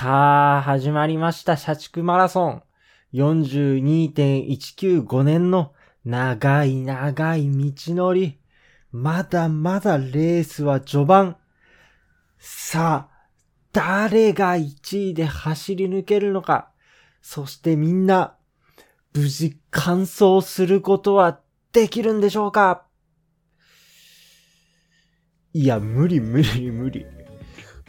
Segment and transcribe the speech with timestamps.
[0.00, 2.62] さあ、始まりました、社畜マラソン。
[3.12, 5.74] 42.195年の
[6.06, 8.38] 長い長い道のり。
[8.92, 11.36] まだまだレースは序盤。
[12.38, 13.26] さあ、
[13.74, 16.70] 誰が1位で走り抜けるのか。
[17.20, 18.38] そしてみんな、
[19.12, 21.40] 無事完走することは
[21.74, 22.86] できるんでしょうか
[25.52, 27.04] いや、無理無理無理。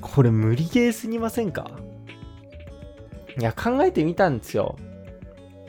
[0.01, 1.71] これ無理ゲーすぎませんか？
[3.39, 4.77] いや、考えてみたんですよ。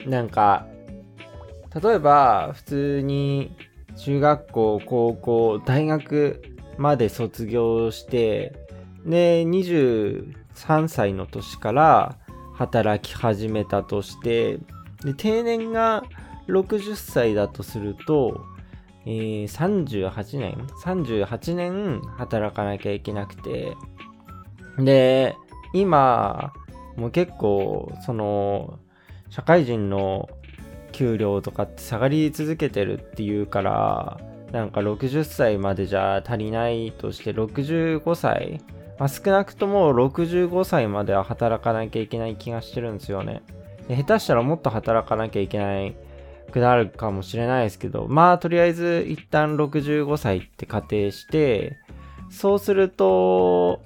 [0.06, 0.66] なんか、
[1.82, 3.56] 例えば、普通に
[3.96, 6.42] 中学校、高校、大学
[6.76, 8.54] まで卒業して、
[9.06, 12.16] で、23歳の年から
[12.54, 14.58] 働き始めたとして、
[15.04, 16.04] で、定年が
[16.48, 18.44] 60歳だとすると、
[19.04, 23.76] えー、38年 ?38 年働かなきゃいけなくて、
[24.78, 25.36] で、
[25.74, 26.52] 今、
[26.96, 28.78] もう結構、その、
[29.30, 30.28] 社会人の
[30.92, 34.20] 給料とかって下がり続けてるっていうから、
[34.52, 38.60] なんか60歳までじゃ足りないとして65歳、
[38.98, 43.42] まあ、少なくとも65歳までは働かなきゃいけない気がしてるんですよね。
[43.88, 45.96] 下手したらもっと働かなきゃいけない
[46.52, 51.78] くなるかもしれないですけど、まあとりあえず一旦65歳って仮定して、
[52.30, 53.80] そうすると、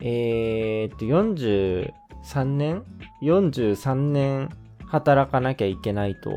[0.00, 1.92] えー、っと40、
[2.24, 2.84] 3年
[3.22, 4.48] ?43 年
[4.86, 6.30] 働かなきゃいけないと。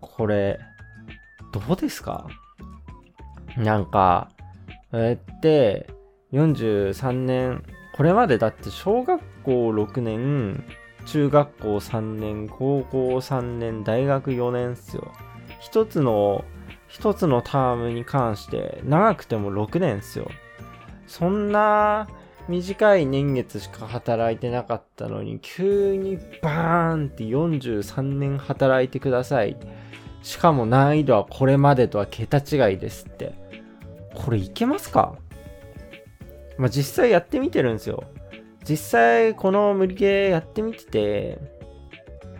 [0.00, 0.58] これ、
[1.52, 2.26] どうですか？
[3.56, 4.30] なんか、
[4.92, 5.88] えって、
[6.32, 7.62] 43年、
[7.94, 10.64] これまでだって小学校6年、
[11.04, 15.12] 中学校3年、高校3年、大学4年っすよ。
[15.60, 16.44] 一つの、
[16.88, 20.28] 一つのタームに関して長くても6年っすよ。
[21.06, 22.08] そんな
[22.48, 29.56] 短い年月しか働いてなかったのに、急にバーンって43年働いてください。
[30.22, 33.34] しかも難易度はこれまでとは桁違いですって。
[34.14, 35.14] これいけますか？
[36.58, 38.04] まあ、実際やってみてるんですよ。
[38.68, 41.38] 実際この無理ゲーやってみてて、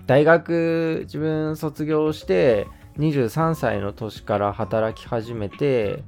[0.06, 2.66] 大学自分卒業して
[2.98, 6.04] 23歳の年から働き始めて、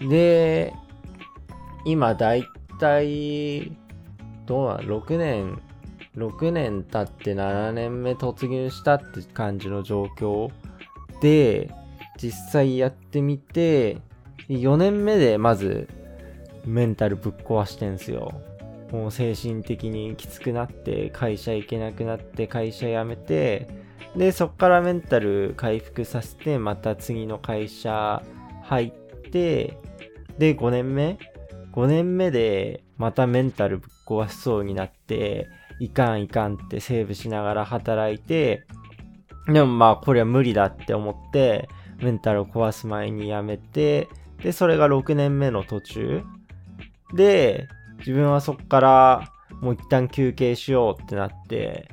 [0.00, 0.74] で、
[1.84, 2.44] 今だい
[2.80, 3.76] たい、
[4.46, 5.60] どうな、6年、
[6.16, 10.50] 6年経って7年目突入したって感じの状況
[11.20, 11.70] で、
[12.20, 13.98] 実際やってみて、
[14.48, 15.88] 4年目でまず
[16.64, 18.40] メンタルぶっ壊してんすよ。
[18.90, 23.68] もう精神的にきつくなって会社行けなくなって会社辞めて
[24.16, 28.22] でそっからメンタル回復させてまた次の会社
[28.64, 29.78] 入って
[30.38, 31.18] で5年目
[31.72, 35.48] 5年目でまたメンタルぶっ壊しそうになって
[35.78, 38.64] いかんいかんってセーブしながら働いて
[39.46, 41.68] でもまあこれは無理だって思って
[42.02, 44.08] メンタルを壊す前に辞めて
[44.42, 46.22] でそれが6年目の途中
[47.14, 51.88] で自分はそっからもう一旦休憩しようってなって、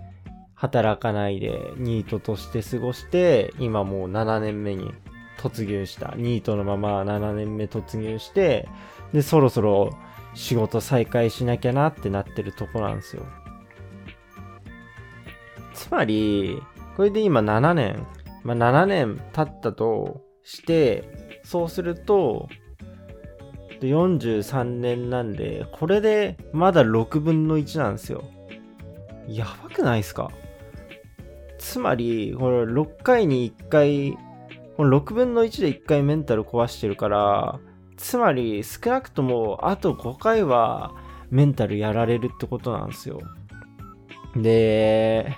[0.56, 4.92] 働かないでニートとして過ごして、今もう7年目に
[5.38, 6.16] 突入した。
[6.18, 8.68] ニートのまま7年目突入して、
[9.14, 9.92] で、そろそろ
[10.34, 13.24] 仕事再開しなきゃなってなってるとこなんですよ。
[15.74, 16.62] つまり、
[16.96, 18.06] これで今7年、
[18.44, 22.50] まあ、7年経ったとして、そうすると、
[23.80, 28.24] 43年なんで、これでまだ6分の1なんですよ。
[29.28, 30.32] やばくないですか？
[31.60, 34.18] つまり、これ6回に1回、
[34.78, 37.60] この6分の1で1回メンタル壊してるから、
[37.98, 40.94] つまり少なくともあと5回は
[41.30, 43.20] メンタルやられるってことなんですよ。
[44.36, 45.36] で、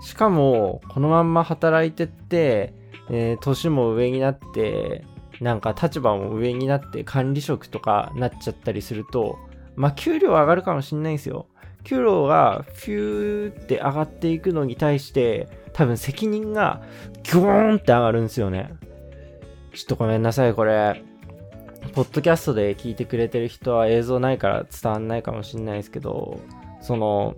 [0.00, 2.74] しかもこのまんま働いてって、
[3.10, 5.04] えー、年も上になって、
[5.40, 9.38] なんか立場も上になって管理職とかなっちゃったりすると、
[9.76, 11.46] まあ給料上がるかもしんないんですよ。
[11.84, 16.82] 給料がフューって上がっていくのに対して、多分責任が
[17.22, 18.72] ギョーンって上がるんですよね。
[19.72, 21.09] ちょっとごめんなさい、これ。
[21.92, 26.40] ポッドキャストで聞いてくれてる人は映像ないから伝わんないかもしんないですけど、
[26.80, 27.34] その、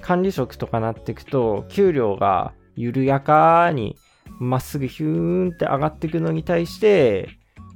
[0.00, 3.96] 管理職とかなっていくと、給料が緩やかに
[4.38, 7.28] まっすぐヒューンって上がっていくのに対して、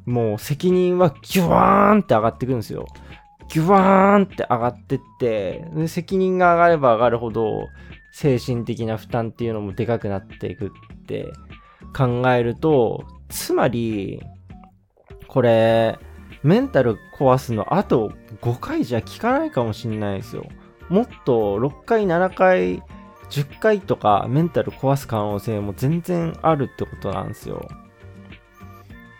[0.06, 2.86] もう責任はギュワーンって上がっていくんですよ。
[3.48, 7.68] ギュワーンって上がってって、で責任が上がれば上がるほど、
[8.12, 10.70] 精神的な負担っていうのもでかくなっていくっ
[11.06, 11.26] て
[11.96, 14.22] 考えると、つまり、
[15.28, 15.98] これ、
[16.42, 20.46] メンタル壊すのあと5回じゃ効かないかもしんないですよ。
[20.88, 22.82] もっと6回、7回、
[23.30, 27.68] 10回とかメンタル壊す可能性も全然あるってことなんですよ。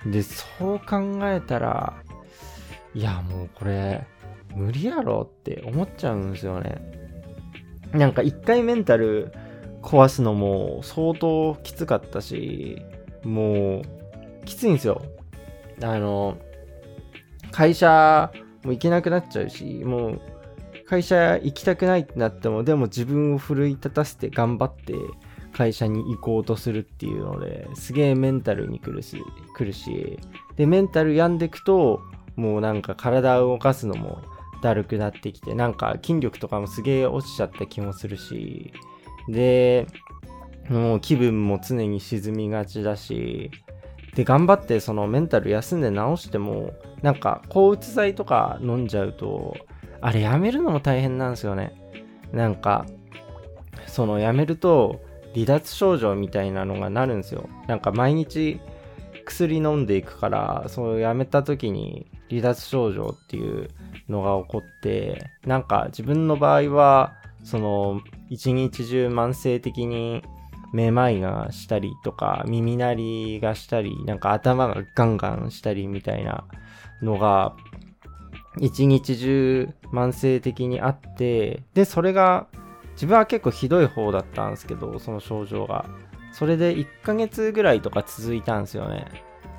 [0.06, 1.94] で、そう考えたら、
[2.94, 4.06] いや、もうこれ、
[4.54, 6.80] 無理やろって思っちゃうんですよね。
[7.92, 9.32] なんか一回メンタル
[9.82, 12.82] 壊すのも相当きつかったし、
[13.24, 13.82] もう、
[14.44, 15.02] きついんですよ。
[15.82, 16.38] あの、
[17.50, 18.32] 会社
[18.64, 20.20] も行けなくなっちゃうし、もう、
[20.88, 24.94] 会社行きたくないってなっても、でも自分を奮い立たせて頑張って
[25.52, 29.22] 会社に行こうとするっていうので、すげえメンタルに来るし、
[29.54, 30.18] 来るし、
[30.56, 32.00] で、メンタル病んでくと、
[32.36, 34.22] もうなんか体を動かすのも
[34.62, 38.72] だるくなってきて、なんか筋力とかもすげえ落ちちゃった気もするし、
[39.28, 39.86] で、
[40.68, 43.50] もう気分も常に沈みがちだし、
[44.14, 46.72] で、頑張ってそのメンタル休んで治しても、
[47.02, 49.56] なんか抗うつ剤とか飲んじゃうと、
[50.00, 51.72] あれやめるのも大変なんですよね。
[52.32, 52.86] なんか、
[53.86, 55.00] そのやめると
[55.34, 57.48] 離脱症状みたいなのがなるんですよ。
[57.66, 58.60] なんか毎日
[59.24, 63.68] 薬飲んでいくから、そうやめた時に離脱症状っていう
[64.08, 67.14] のが起こって、なんか自分の場合は、
[67.44, 70.22] その一日中慢性的に
[70.72, 76.44] めまいがしたりとか、耳鳴りがしたり、なんか頭がガンガンしたりみたいな
[77.02, 77.56] のが、
[78.60, 82.46] 一日中慢性的にあって、で、それが、
[82.92, 85.86] 自分は結構ひどい方だったんですけど、その症状が。
[86.32, 89.06] それで1ヶ月ぐらいとか続いたんですよね。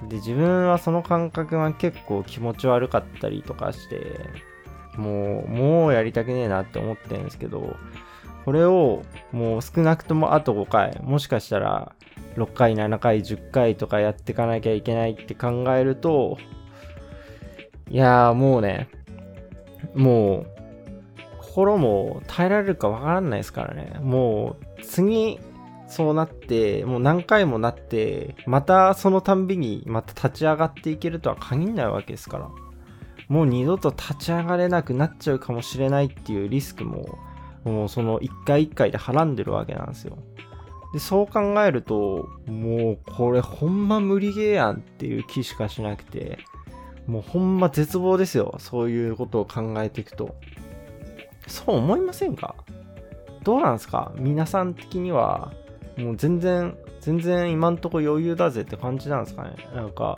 [0.08, 4.20] で、自分はその感覚が結構気持ち悪かったりとかして、
[4.98, 7.78] もう、もうやりたくねえなって思ってるんですけど、
[8.50, 11.94] これをもう少なくともあと5回、もしかしたら
[12.36, 16.40] 6回、7回、10回とかやっていかなきゃいけないって考えると、
[17.92, 18.90] いやーもうね、
[19.94, 20.48] もう、
[21.38, 24.00] 心も耐えられるかわからないですからね。
[24.02, 25.40] もう、次、
[25.86, 32.50] そうなって、もう何回もなって、またそのたんびにまた立ち上がっていけるとは限らないわけですから。
[33.28, 37.20] もう二度と立ち上がれなくなっちゃうかもしれないっていうリスクも、
[37.64, 40.18] もうその一回一回ではらんでるわけなんですよ。
[40.94, 46.40] で、そう考えると、もうこれほんま無理ゲーやんっていう気しかしなくて、
[47.06, 48.56] もうほんま絶望ですよ。
[48.60, 50.36] そういうことを考えていくと。
[51.48, 52.56] そう思いませんか？
[53.44, 54.12] どうなんですか？
[54.18, 55.52] 皆さん的には、
[55.98, 59.56] もう全然、全然今んとこ余裕だぜって感じなんですかね？
[59.76, 60.18] なんか、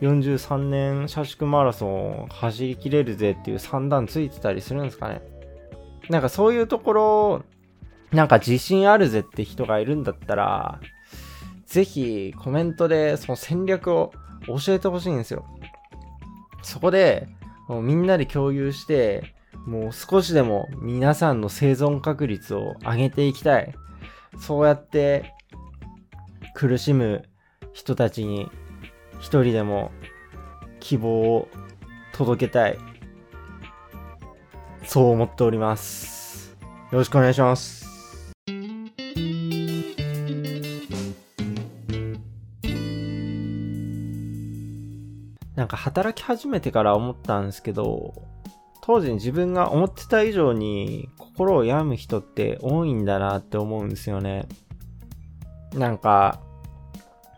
[0.00, 5.22] 43年車宿マラソン走りきれるぜっていう算段ついてたりするんですかね？
[6.08, 7.44] なんかそういうところ、
[8.12, 10.80] なんか自信あるぜって人がいるんだったら、
[11.66, 14.12] ぜひコメントでその戦略を
[14.46, 15.44] 教えてほしいんですよ。
[16.62, 17.28] そこで、
[17.68, 19.34] もうみんなで共有して、
[19.66, 23.74] もう少しでも皆さんの生存確率を上げていきたい。
[24.38, 25.32] そうやって
[26.54, 27.22] 苦しむ
[27.72, 28.50] 人たちに
[29.20, 29.90] 一人でも
[30.80, 31.48] 希望を
[32.12, 32.78] 届けたい。
[34.86, 36.56] そう思っております。
[36.90, 37.84] よろしくお願いします。
[45.56, 48.14] なんか働き始めてから思ったんですけど、
[48.82, 54.46] 当時自分が思ってた以上に心を病む人って多いんだなって思うんですよね。
[55.72, 56.40] なんか、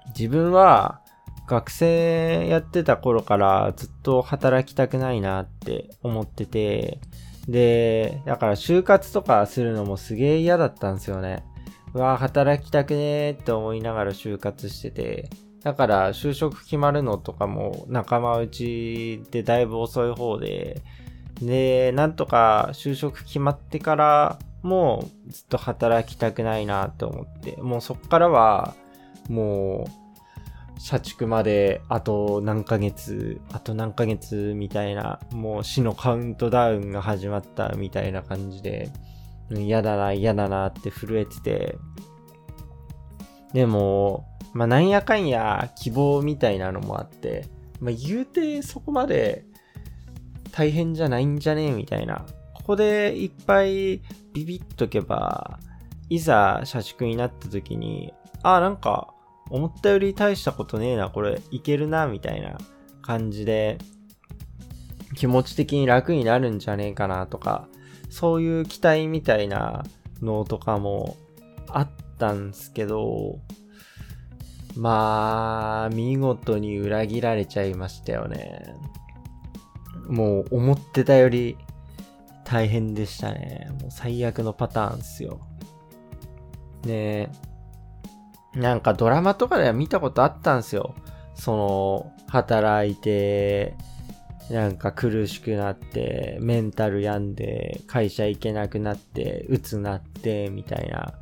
[0.08, 1.00] 自分は
[1.46, 7.00] 学生やってた頃からずっと働きたくないなって思ってて、
[7.48, 11.44] で、だから就活とかするのもすげえ嫌だったんですよね。
[11.94, 15.30] うわ、働きたくねーって思いながら就活してて、
[15.62, 20.82] だから就職決まるのとかも仲間内でだいぶ遅い方で、
[21.40, 28.74] で、なんとか就職決まってからもずっと働きたくないなって思って、もうそっからは
[29.28, 30.05] もう
[30.78, 38.90] 社畜まであと何ヶ月、あと何ヶ月みたいな、もう死のカウントダウンが始まったみたいな感じで、
[39.50, 41.78] 嫌だな、嫌だなって震えてて、
[43.52, 47.48] でも、まあなんやかんや希望みたいなのもあって、
[47.80, 49.44] まあ言うてそこまで
[50.52, 52.26] 大変じゃないんじゃねえみたいな。
[52.54, 54.02] ここでいっぱい
[54.32, 55.58] ビビっとけば、
[56.08, 59.14] いざ社畜になった時に、あ、なんか、
[59.50, 62.58] 思ったより大したことねえな、これ、いけるな、みたいな
[63.02, 63.78] 感じで、
[65.14, 67.68] 気持ち的に楽になるんじゃねえかなとか、
[68.10, 69.84] そういう期待みたいな
[70.20, 71.16] のとかも
[71.68, 73.38] あったんすけど、
[74.76, 78.74] まあ、見事に裏切られちゃいましたよね。
[80.08, 81.56] もう思ってたより
[82.44, 83.68] 大変でしたね。
[83.80, 85.40] もう最悪のパターンですよ。
[86.84, 87.30] ねえ
[88.56, 90.94] なんかドラマとかでは見たことあったんですよ。
[91.34, 93.76] その、働いて、
[94.50, 101.14] なんか苦しくなって、メンタル病んで、会社行けなくなって、鬱なって、みたいな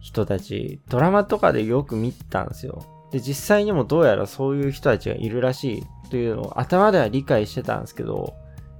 [0.00, 2.84] 人たち、ドラマとかでよく見たんですよ。
[3.12, 8.34] で、実際にもどうやらそういう人たちがいるらしいというのを頭では理解してたんですけど、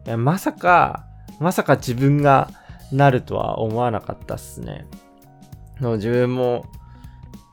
[0.07, 1.07] いや、まさか、
[1.41, 2.51] まさか自分が
[2.93, 4.87] なるとは思わなかったっすね。
[5.81, 6.67] の自分も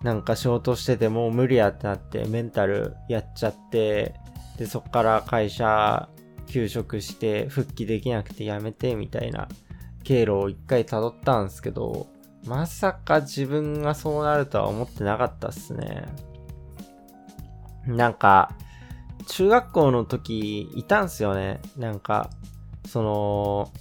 [0.04, 4.14] なんか仕事しててもう無理やってなってメンタルやっちゃって
[4.58, 6.10] でそっから会社
[6.48, 9.48] 休職して復帰できなくて辞めてみたいな
[10.04, 12.08] 経路を一回辿ったんですけど
[12.46, 16.06] まさか自分がそうなるとは思ってなかったっすね。
[17.88, 18.54] なんか
[19.28, 21.62] 中学校の時いたんすよね。
[21.78, 22.30] なんか
[22.86, 23.72] その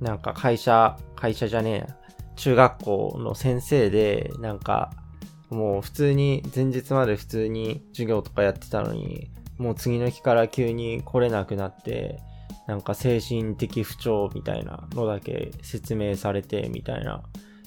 [0.00, 2.00] なんか会社会社じゃねえや。
[2.40, 4.90] 中学校の先生で、なんか、
[5.50, 12.18] もう普通に、前日まで普通に授業とかやってたのに、もう次の日から急に来れなくなって、
[12.66, 17.22] なんか精神的不調みたいなのだけ説明されてみたいな。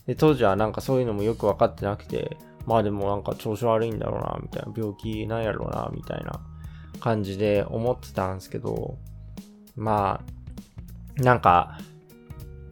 [0.07, 4.73] で、当時はなんかそういうのもよくわかってなくて、まあでもなんか調子悪いんだろうな、みたいな。
[4.75, 6.39] 病気なんやろうな、みたいな
[6.99, 8.97] 感じで思ってたんですけど、
[9.75, 10.23] ま
[11.19, 11.77] あ、なんか、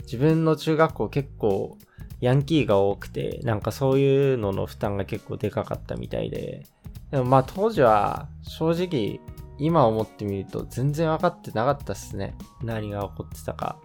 [0.03, 1.77] 自分の中学校結構
[2.21, 6.63] ヤンキーが多くて、なんかそういうのの負担が結構でかかったみたいで、
[7.09, 9.19] でもまあ当時は正直
[9.57, 12.35] 今思ってみると全然分かってなかったっすね。
[12.63, 13.77] 何が起こってたか。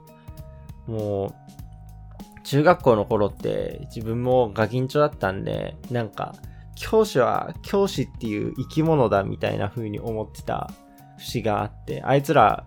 [0.87, 6.35] もう、中学校の頃って自分もガキンチョだったんで、なんか
[6.76, 10.71] 教師は教師っていう生き物だみたいな風に思ってた
[11.19, 12.66] 節があって、あいつら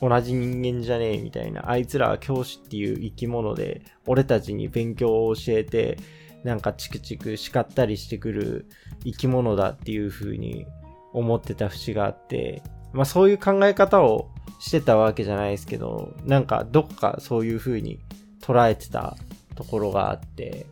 [0.00, 5.98] 同じ人間じゃねえみたいな、あいつらは教師っていう生き物で、俺たちに勉強を教えて、
[6.44, 8.66] なんかチクチク叱ったりしてくる
[9.04, 10.66] 生き物だっていう風に
[11.12, 12.62] 思ってた節があって、
[12.92, 17.98] まあそういう考え方をしてたわけじゃないですけど、なんかどこかそういう風に
[18.40, 19.16] 捉えてた
[19.56, 20.66] ところがあって、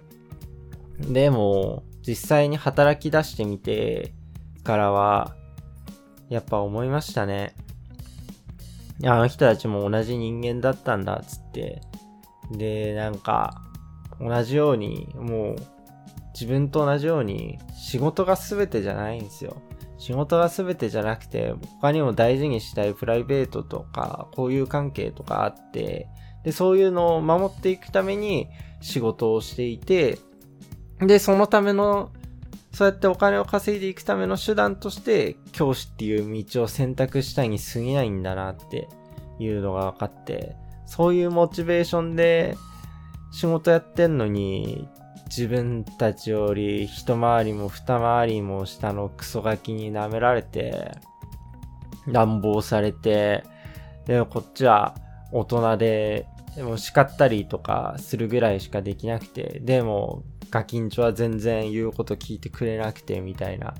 [1.01, 4.15] でも実際に働き出してみて
[4.63, 5.35] からは、
[6.29, 7.55] やっぱ思いましたね。
[9.05, 11.81] あの人たちも同じ人間だったんだ、つって。
[12.51, 13.63] で、なんか、
[14.21, 15.57] 同じように、もう、
[16.33, 19.57] 自分と同じように、仕事が全てじゃないんですよ。
[19.99, 26.09] 仕事が全てじゃなくて、他にも大事にしたいプライベートとか、交友関係とかあって、
[26.45, 28.49] で、そういうのを守っていくために
[28.81, 30.19] 仕事をしていて、
[31.01, 32.11] で、そのための、
[32.77, 38.91] そうやってお金を稼いでいくための手段として、教師っていう道を選択したいに過ぎないんだなって
[39.39, 42.59] いうのが分かって、そういうモチベーションで
[43.33, 44.91] 仕事やってんのに、
[45.29, 50.93] 自分たちより一回りも二回りも下のクソガキに舐められて、
[52.07, 53.43] 乱暴されて、
[54.05, 54.95] でこっちは
[55.33, 63.75] 大人で、でも叱ったりとかするぐらいしかできなくて、でもガキンチョは全然言うこと聞いてくれなくてみたいな。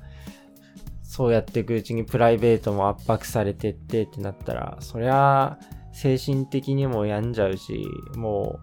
[1.03, 5.57] そうやっていくうちにプライベートも圧迫されてってってなったら、そりゃ
[5.93, 8.59] 精神的にも病んじゃうし、も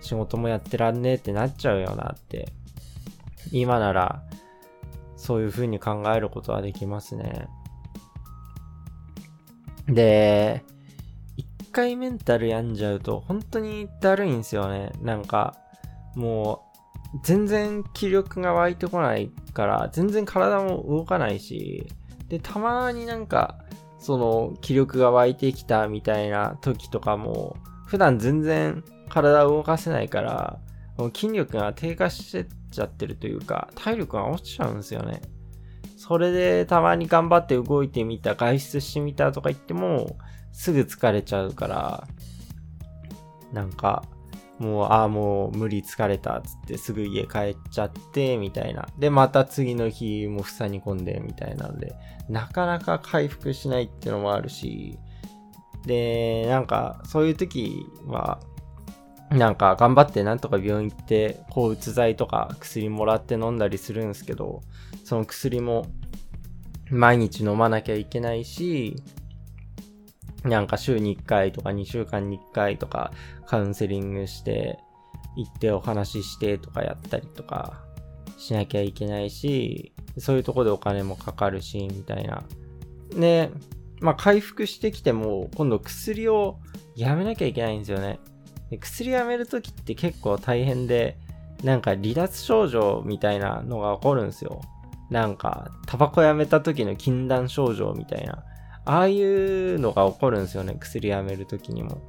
[0.00, 2.52] う仕事もやってらんねえってなっちゃうよなって。
[3.52, 4.22] 今なら
[5.16, 7.46] そういう風に考えることはできますね。
[9.86, 10.64] で、
[11.36, 14.92] 一回メンタル病んじゃうと本当にだるいんですよね。
[15.02, 15.56] なんか、
[16.14, 16.65] もう
[17.22, 21.86] 全然気力が湧いてこないから、全然体も動かないし、
[22.28, 23.58] で、たまになんか、
[23.98, 27.56] その気力が湧いてきたみたいな時とかも、
[27.86, 30.58] 普段全然体を動かせないから、
[31.14, 35.22] 筋力が低下してっちゃってるというか、体力が落ちちゃうんですよね。
[35.96, 40.16] それでたまに頑張って動いてみた、外出してみたとか言っても、
[40.52, 42.06] すぐ疲れちゃうから、
[43.52, 44.04] なんか、
[44.58, 48.88] もう、ああ、もう無理疲れた、つってすぐ家帰っちゃって、みたいな。
[48.98, 51.94] で、また次の日も房に込んで、みたいなんで、
[52.28, 54.98] なかなか回復しないっていうのもあるし、
[55.84, 58.40] で、なんか、そういう時は、
[59.30, 64.62] なんか頑張ってなんとか病院行って、抗うつ剤とか薬もらって飲んだりするんですけど、
[65.04, 65.86] その薬も
[66.90, 68.96] 毎日飲まなきゃいけないし、
[70.44, 73.12] なんか週に1回とか2週間に1回とか
[73.46, 74.78] カウンセリングして
[75.36, 77.82] 行ってお話ししてとかやったりとか
[78.38, 82.42] しなきゃいけないし、そういうとこでお金もかかるし、みたいな。
[83.10, 83.50] で、
[84.00, 86.58] まあ回復してきても、今度薬を
[86.94, 88.18] やめなきゃいけないんですよね。
[88.70, 91.18] で薬やめるときって結構大変で、
[91.64, 94.60] なんか離脱症状みたいなのが起こるんですよ。
[95.10, 98.42] なんか、タバコやめた時の禁断症状みたいな。
[98.86, 100.76] ああいうのが起こるんですよね。
[100.78, 102.00] 薬やめる時にも。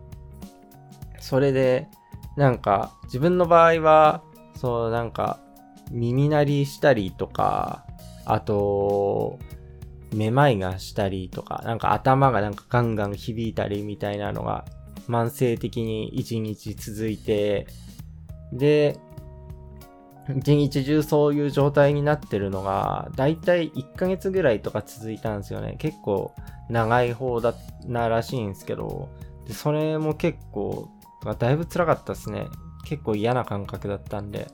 [1.20, 1.88] それで、
[2.38, 4.24] なんか、自分の場合は、
[4.56, 5.40] そう、なんか、
[5.92, 7.86] 耳鳴りしたりとか、
[8.26, 9.40] あと、
[10.14, 14.66] めまいがしたりとか、なんか頭がなんかガンガン響いたりみたいなのが
[15.08, 17.68] 慢性的に一日続いて、
[18.54, 19.00] で、
[20.36, 25.76] 一日中そういう状態になってるのが、だいたい1ヶ月ぐらいとか続いたんですよね。
[25.80, 26.34] 結構
[26.70, 27.54] 長い方だ
[27.86, 29.10] ならしいんですけど、
[29.48, 30.90] でそれも結構、
[31.40, 32.48] だいぶ辛かったですね。
[32.86, 34.48] 結構嫌な感覚だったんで。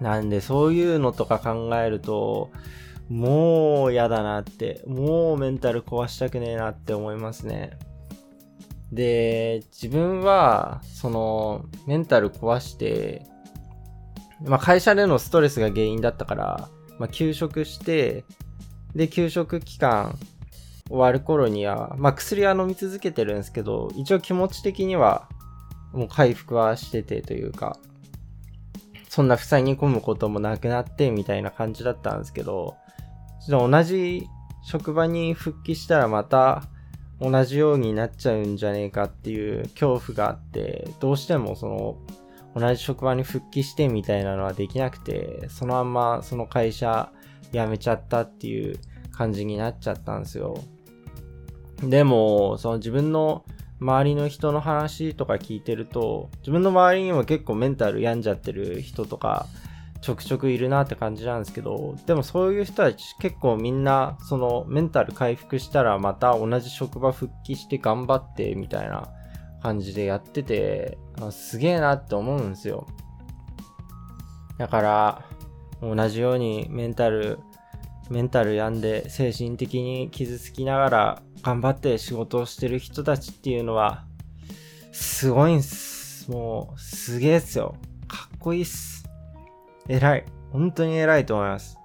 [0.00, 2.50] なんでそういうのとか考えると、
[3.08, 7.78] もう嫌だなって、もうメンタル壊したくねえなって思いますね。
[8.90, 13.26] で、自分は、その、メンタル壊して、
[14.44, 16.68] まあ会社でのストレスが原因だったから、
[16.98, 18.24] まあ休職して、
[18.94, 20.18] で、休職期間
[20.88, 25.28] 終わる頃には、まあ薬は飲み続けてるんですけど、一応気持ち的には、
[25.92, 27.78] もう回復はしててというか、
[29.08, 32.76] そんな塞ぎ込むこともなくなってみたいな感じだったんですけど、
[33.46, 34.26] ちょっと同じ
[34.64, 36.62] 職場に復帰したらまた
[37.20, 41.98] 同じようになっちゃうんじゃねえかっていう恐怖があって、どうしてもその
[42.54, 47.10] 同じ職場に復帰してみたいなのはできなくて、そのまんまその会社
[47.52, 48.78] 辞めちゃったっていう
[49.12, 50.58] 感じになっちゃったんですよ。
[51.82, 53.44] でも、その自分の
[53.80, 59.46] 周りの人の話とか聞いてると、自分の周りにも結構メンタル病んじゃってる人とか、
[60.00, 69.08] ちょくちょくいるなって感じなんですけど、でもそういう人たち結構みんな、そのメンタル回復したらまた同じ職場復帰して頑張ってみたいな
[69.62, 70.98] 感じでやってて、
[71.30, 72.86] すげえなって思うんですよ。
[74.58, 75.24] だから、
[75.80, 77.38] 同じようにメンタル、
[78.10, 84.04] メンタル病んで精神的に傷つきながら頑張って仕事をしてる人たちっていうのは、
[84.92, 86.30] すごいんす。
[86.30, 87.76] もう、すげえっすよ。
[88.06, 89.04] かっこいいっす。
[89.88, 90.24] 偉い。
[90.50, 91.78] 本当に偉いと思います。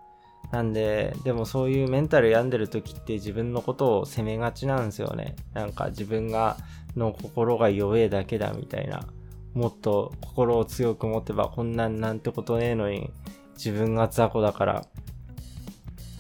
[0.52, 5.36] なんで、でもそういうメンタル病んでる時って自分のことを責めがちなんですよね。
[5.54, 6.58] なんか自分が
[6.96, 9.06] の心が弱えだけだみたいな。
[9.54, 13.10] もっと心を強く持てばこんなんなんてことねえのに
[13.56, 14.86] 自分が雑魚だから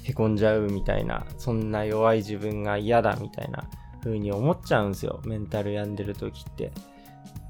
[0.03, 3.69] へこんじゃうみたいな、そんな弱い自分が嫌だみたいな
[4.03, 5.21] 風に思っちゃうんですよ。
[5.25, 6.71] メンタル病んでる時って。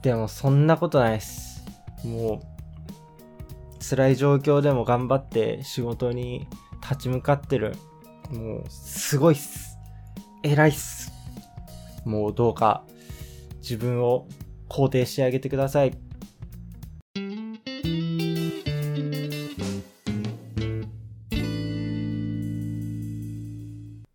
[0.01, 1.63] でもそんなことないっす。
[2.03, 6.47] もう、辛い状況でも頑張って仕事に
[6.81, 7.75] 立ち向かってる。
[8.31, 9.77] もう、すごいっす。
[10.43, 11.11] 偉いっす。
[12.05, 12.83] もうどうか
[13.57, 14.27] 自分を
[14.69, 15.97] 肯定してあげてください。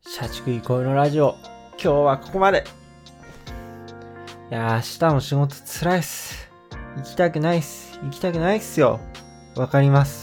[0.07, 1.37] 社畜憩いのラジオ、
[1.73, 2.65] 今日はここまで。
[4.51, 6.51] いや、明日も仕事辛いっす。
[6.97, 7.99] 行きたくないっす。
[8.03, 9.01] 行きたくないっすよ。
[9.57, 10.22] わかります。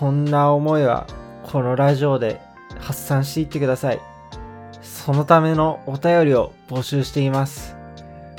[0.00, 1.06] そんな思いは、
[1.42, 2.40] このラジオで
[2.78, 4.00] 発散していってください。
[4.80, 7.76] そのためのお便りを募集しています。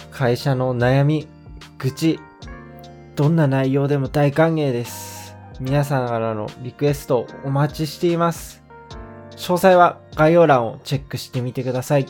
[0.10, 1.28] 会社の悩み、
[1.78, 2.19] 愚痴、
[3.15, 5.36] どんな内容でも大歓迎です。
[5.60, 8.63] 皆さんからのリクエストをお待ちしています。
[9.36, 12.08] 詳細は概要欄をチェックしてみてください。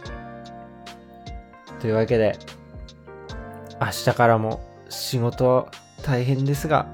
[1.81, 2.39] というわけで、
[3.81, 5.67] 明日からも仕事
[6.03, 6.87] 大変ですが、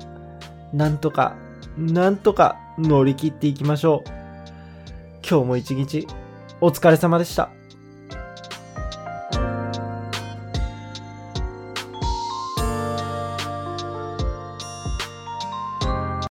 [0.74, 1.36] なんとか、
[1.78, 4.10] なんとか乗り切っていきましょう。
[5.30, 6.08] 今日も一日
[6.62, 7.57] お疲れ様でした。